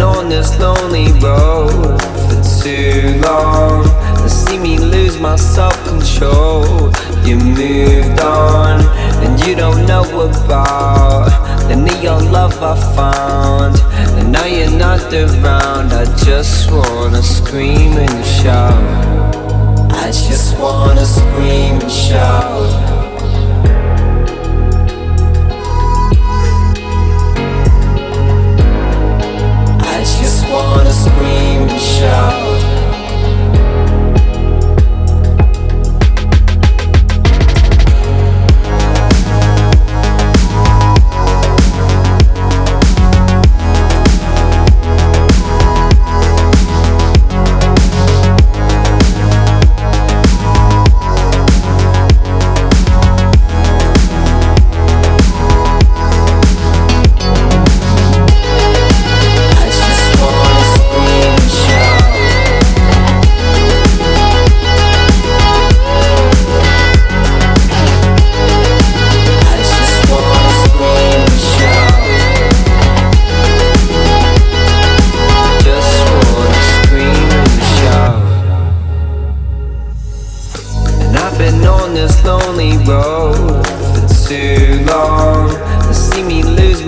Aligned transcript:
on 0.00 0.28
this 0.28 0.58
lonely 0.58 1.12
road 1.20 2.00
for 2.26 2.42
too 2.62 3.20
long. 3.22 3.86
And 4.20 4.30
see 4.30 4.58
me 4.58 4.76
lose 4.76 5.20
my 5.20 5.36
self 5.36 5.76
control. 5.86 6.90
You 7.24 7.36
moved 7.36 8.20
on, 8.20 8.80
and 9.22 9.38
you 9.46 9.54
don't 9.54 9.86
know 9.86 10.02
about 10.02 11.30
the 11.68 11.76
neon 11.76 12.32
love 12.32 12.60
I 12.60 12.74
found. 12.96 13.76
And 14.18 14.32
now 14.32 14.46
you're 14.46 14.70
not 14.70 15.12
around. 15.12 15.92
I 15.92 16.04
just 16.24 16.70
wanna 16.72 17.22
scream 17.22 17.92
and 17.98 18.24
shout. 18.26 18.87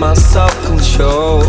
My 0.01 0.15
self 0.15 0.51
control. 0.65 1.43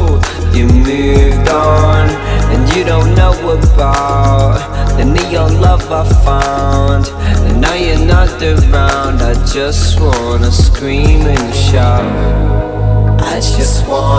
You 0.52 0.66
moved 0.66 1.48
on, 1.48 2.04
and 2.52 2.62
you 2.76 2.84
don't 2.84 3.14
know 3.14 3.32
about 3.56 4.58
the 4.98 5.06
neon 5.06 5.58
love 5.58 5.90
I 5.90 6.04
found. 6.22 7.06
And 7.46 7.62
now 7.62 7.74
you're 7.74 8.04
not 8.04 8.30
around. 8.42 9.22
I 9.22 9.32
just 9.46 9.98
wanna 9.98 10.52
scream 10.52 11.22
and 11.34 11.54
shout. 11.54 12.04
I 13.22 13.36
just 13.36 13.88
wanna 13.88 14.11